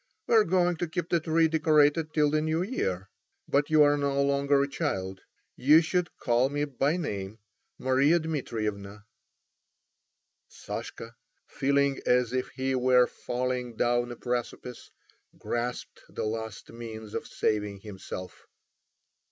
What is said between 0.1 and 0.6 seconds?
"We are